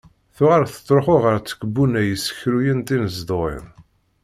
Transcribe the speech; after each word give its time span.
Tuɣal 0.35 0.63
tettruḥu 0.67 1.15
ɣer 1.23 1.35
tkebbunay 1.39 2.07
yessekruyen 2.09 2.79
tinezduɣin. 2.87 3.65